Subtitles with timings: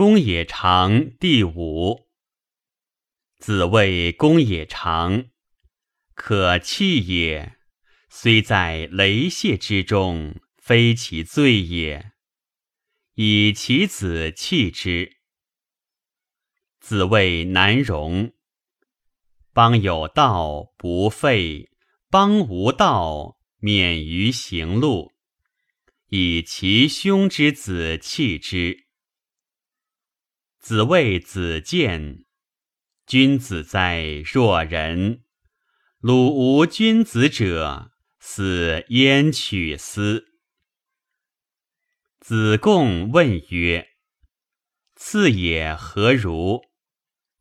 [0.00, 2.08] 公也长第五。
[3.36, 5.26] 子谓公也长，
[6.14, 7.58] 可弃也，
[8.08, 12.12] 虽在雷泄之中，非其罪也。
[13.16, 15.18] 以其子弃之。
[16.80, 18.32] 子谓难容。
[19.52, 21.68] 邦有道不废，
[22.08, 25.12] 邦无道免于行路。
[26.08, 28.86] 以其兄之子弃之。
[30.60, 32.26] 子谓子建：
[33.06, 35.24] 君子在若人。
[36.00, 40.26] 鲁无君子者，斯焉取斯？
[42.18, 43.88] 子贡问曰
[44.94, 46.60] ：“次也何如？”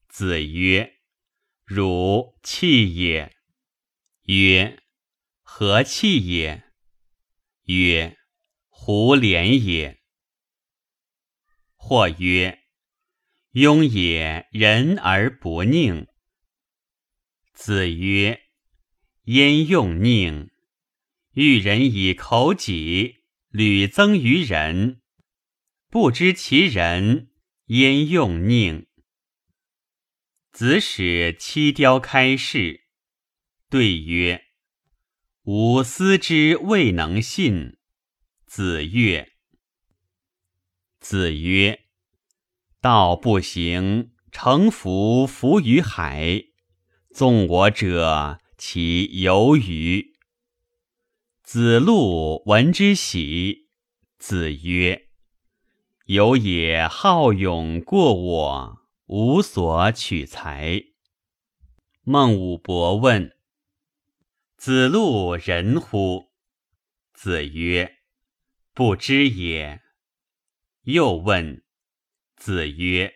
[0.07, 0.99] 子曰
[1.67, 3.35] ：“汝弃也。”
[4.27, 4.81] 曰
[5.43, 6.63] ：“何弃也？”
[7.67, 8.17] 曰
[8.69, 9.99] ：“胡连也。”
[11.75, 12.63] 或曰
[13.59, 16.07] ：“庸也，仁而不佞。”
[17.53, 18.41] 子曰
[19.25, 20.49] ：“焉用佞？
[21.33, 25.01] 欲人以口己，屡增于人，
[25.89, 27.31] 不知其人，
[27.65, 28.87] 焉用佞？”
[30.51, 32.85] 子使七雕开示，
[33.69, 34.45] 对曰
[35.43, 37.77] ：“吾思之未能信。”
[38.47, 39.31] 子曰
[40.99, 41.85] ：“子曰，
[42.81, 46.45] 道不行，乘浮浮于海。
[47.13, 50.13] 纵我者，其由于？”
[51.43, 53.69] 子路闻之喜。
[54.17, 55.09] 子曰
[56.05, 60.83] ：“有也好勇过我。”无所取材。
[62.03, 63.35] 孟武伯问
[64.55, 66.29] ：“子路人乎？”
[67.11, 67.97] 子曰
[68.75, 69.81] ：“不知也。”
[70.85, 71.63] 又问
[72.39, 73.15] ：“子曰：“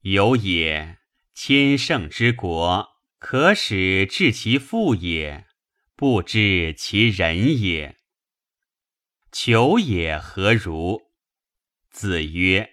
[0.00, 0.98] 有也，
[1.34, 5.46] 千乘之国，可使治其父也，
[5.94, 7.98] 不知其人也。
[9.30, 11.12] 求也何如？”
[11.92, 12.70] 子曰：“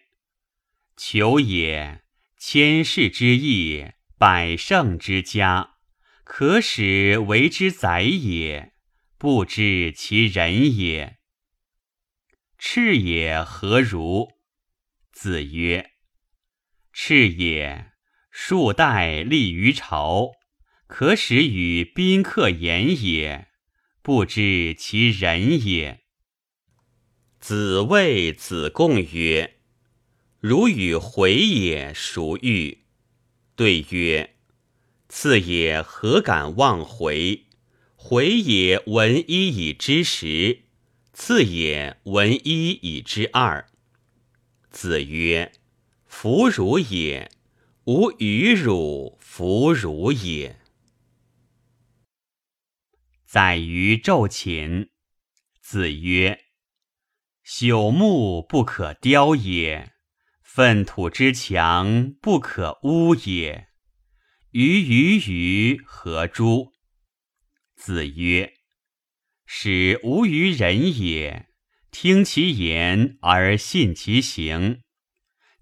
[0.96, 2.06] 求也。”
[2.40, 5.76] 千世之义，百乘之家，
[6.24, 8.74] 可使为之宰也，
[9.18, 11.20] 不知其人也。
[12.58, 14.43] 赤也何如？
[15.14, 15.92] 子曰：
[16.92, 17.92] 赤也，
[18.32, 20.32] 数代立于朝，
[20.88, 23.48] 可使与宾客言也，
[24.02, 26.02] 不知其人也。
[27.40, 29.60] 子谓子贡曰。
[30.40, 32.86] 如与回也，孰欲？
[33.56, 34.36] 对曰：
[35.08, 37.46] 次也何敢忘回？
[37.96, 40.64] 回也闻一以知十，
[41.14, 43.70] 次也闻一以知二。
[44.74, 45.52] 子曰：
[46.08, 47.32] 弗如也，
[47.86, 50.60] 吾与汝弗如也。
[53.24, 54.90] 宰于昼寝。
[55.62, 56.40] 子曰：
[57.46, 59.94] 朽木不可雕也。
[60.42, 63.68] 粪土之强不可污也。
[64.50, 66.74] 鱼鱼鱼何诸？
[67.76, 68.52] 子曰：
[69.46, 71.48] 使无于人也，
[71.94, 74.82] 听其言而信其行；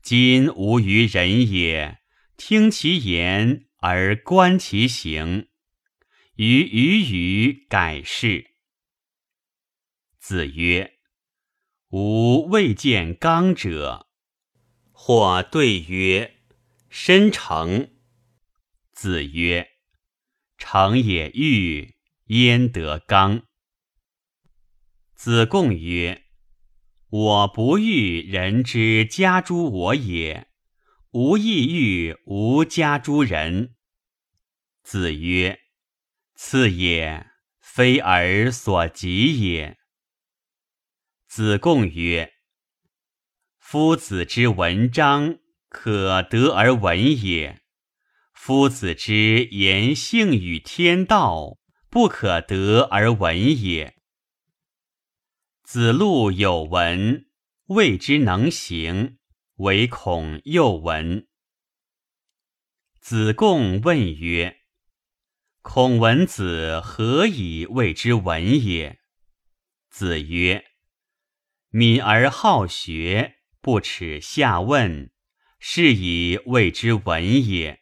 [0.01, 1.99] 今无于人也，
[2.37, 5.49] 听其言而观其行。
[6.37, 8.51] 于鱼鱼改是。
[10.19, 10.99] 子曰：
[11.89, 14.07] 吾未见刚者。
[14.93, 16.37] 或对曰
[16.89, 17.91] ：“申成。”
[18.93, 19.67] 子曰
[20.57, 21.95] ：“成也欲，
[22.27, 23.43] 焉得刚？”
[25.23, 26.23] 子贡曰
[27.11, 30.47] ：“我不欲人之家诸我也，
[31.11, 33.75] 吾亦欲吾家诸人。”
[34.81, 35.59] 子曰
[36.33, 37.27] ：“次也，
[37.59, 39.77] 非尔所及也。”
[41.29, 42.33] 子贡曰。
[43.59, 45.37] 夫子之文章，
[45.69, 47.57] 可得而闻也；
[48.33, 51.59] 夫子之言性与天道，
[51.91, 54.00] 不可得而闻也。
[55.73, 57.27] 子路有闻，
[57.67, 59.19] 未之能行，
[59.55, 61.29] 唯恐又闻。
[62.99, 64.63] 子贡问曰
[65.63, 68.99] ：“孔文子何以谓之文也？”
[69.89, 70.65] 子曰
[71.71, 75.13] ：“敏而好学。”不耻下问，
[75.57, 77.79] 是以谓之文也。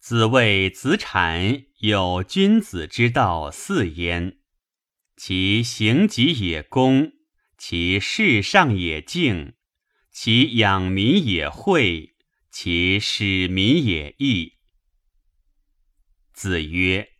[0.00, 4.38] 子谓子产有君子之道四焉：
[5.24, 7.12] 其行己也公，
[7.56, 9.54] 其事上也敬，
[10.10, 12.16] 其养民也惠，
[12.50, 14.54] 其使民也义。
[16.32, 17.12] 子曰：“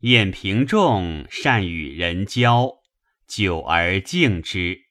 [0.00, 2.70] 晏平仲善与人交，
[3.26, 4.82] 久而敬之。”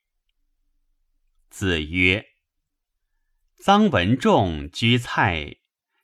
[1.51, 2.25] 子曰
[3.63, 5.57] ：“臧文仲居蔡，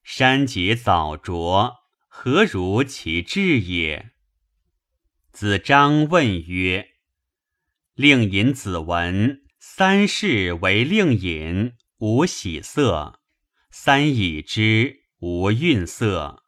[0.03, 1.73] 山节早着，
[2.07, 4.11] 何如其志也？”
[5.35, 6.91] 子张问曰
[7.93, 13.19] ：“令尹子文三世为令尹，无喜色；
[13.69, 16.41] 三已之，无愠色。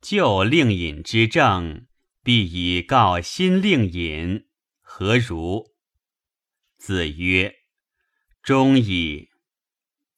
[0.00, 1.86] 就令尹之政，
[2.22, 4.46] 必以告新令尹，
[4.80, 5.74] 何如？”
[6.80, 7.54] 子曰。
[8.42, 9.28] 忠矣。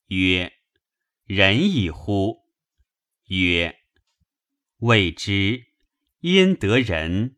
[0.07, 0.53] 曰：
[1.25, 2.45] 仁矣乎？
[3.27, 3.75] 曰：
[4.79, 5.65] 未之。
[6.21, 7.33] 焉得仁？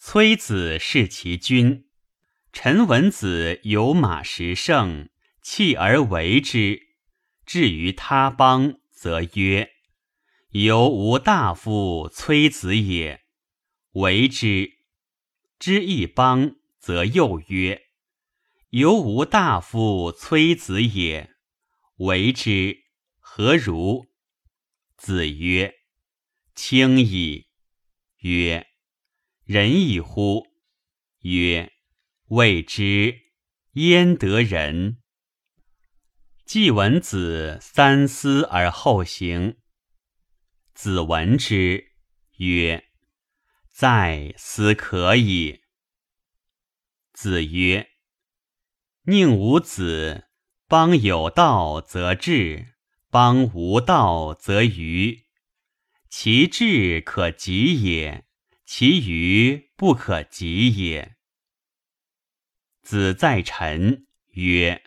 [0.00, 1.88] 崔子弑其君。
[2.52, 5.10] 陈文子有马十乘，
[5.42, 6.88] 弃而为之。
[7.44, 9.70] 至于他邦，则曰：
[10.50, 13.24] 犹无大夫崔子也，
[13.92, 14.78] 为之。
[15.58, 17.82] 知一邦，则又曰。
[18.70, 21.34] 犹无大夫崔子也，
[21.96, 22.84] 为之
[23.18, 24.06] 何如？
[24.96, 25.74] 子曰
[26.54, 27.48] ：“轻矣。”
[28.20, 28.67] 曰
[29.48, 30.46] ：“仁矣乎？”
[31.24, 31.72] 曰
[32.28, 33.18] ：“未之。
[33.72, 34.98] 焉得仁？”
[36.44, 39.56] 季文子三思而后行。
[40.74, 41.92] 子闻之
[42.36, 42.84] 曰
[43.72, 45.62] ：“在思可矣。”
[47.14, 47.88] 子曰。
[49.04, 50.28] 宁无子，
[50.66, 52.74] 邦有道则治，
[53.08, 55.24] 邦无道则愚。
[56.10, 58.27] 其志可及也，
[58.70, 61.16] 其愚不可及也。
[62.82, 64.82] 子在臣曰：“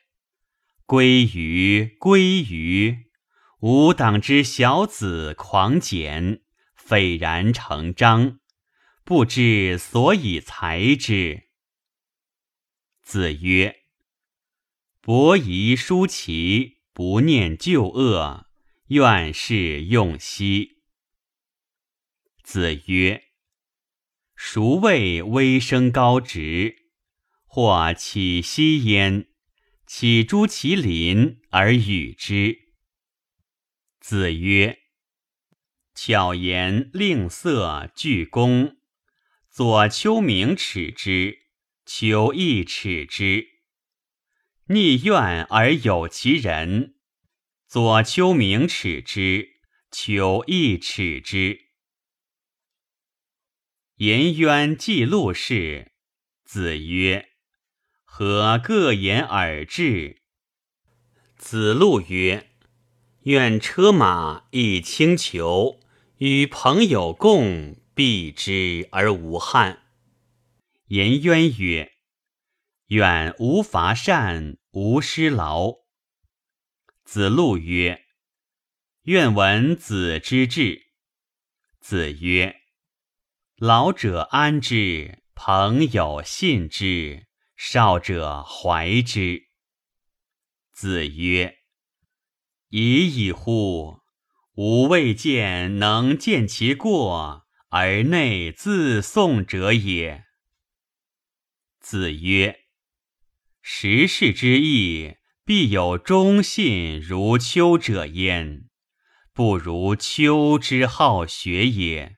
[0.85, 3.09] 归于归于！
[3.61, 6.43] 吾党之小子狂简，
[6.75, 8.39] 斐然成章，
[9.03, 11.49] 不知所以裁之。”
[13.01, 13.81] 子曰。
[15.01, 18.45] 伯夷叔齐，不念旧恶，
[18.89, 20.83] 愿是用兮。
[22.43, 23.29] 子曰
[24.43, 26.87] ：“孰谓微生高直？
[27.45, 29.27] 或起息焉，
[29.85, 32.57] 岂诸其邻而与之？”
[34.01, 34.79] 子曰
[35.93, 38.77] ：“巧言令色，具恭。
[39.47, 41.37] 左丘明耻之，
[41.85, 43.45] 求亦耻之。”
[44.65, 46.95] 逆愿而有其人，
[47.67, 49.59] 左丘明耻之，
[49.91, 51.70] 求亦耻之。
[54.01, 55.91] 颜渊记录事，
[56.43, 57.29] 子曰
[58.03, 60.23] ：“何各言而至？”
[61.37, 62.49] 子路曰
[63.25, 65.79] ：“愿车马以轻裘，
[66.17, 69.83] 与朋友共，避之而无憾。”
[70.89, 71.91] 颜渊曰
[72.89, 75.75] ：“愿无伐善。”无失劳。
[77.03, 78.03] 子路曰
[79.05, 80.87] ：“愿闻子之志。”
[81.79, 82.60] 子曰
[83.63, 89.49] ：“老者安之，朋友信之，少者怀之。”
[90.73, 91.59] 子曰
[92.69, 93.99] ：“已矣乎！
[94.55, 100.23] 吾未见能见其过而内自颂者也。”
[101.79, 102.61] 子曰。
[103.61, 108.67] 时事之义，必有忠信如丘者焉，
[109.31, 112.17] 不如丘之好学也。